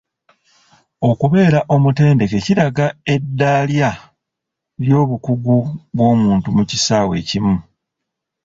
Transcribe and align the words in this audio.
Okubeera 1.09 1.59
omutendeke 1.75 2.37
kiraga 2.45 2.87
eddalya 3.13 3.91
ly'obukugu 4.85 5.57
bw'omuntu 5.95 6.47
mu 6.55 6.63
kisaawe 6.69 7.13
ekimu. 7.21 7.55